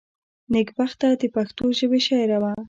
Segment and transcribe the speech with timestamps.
[0.53, 2.51] نېکبخته دپښتو ژبي شاعره وه.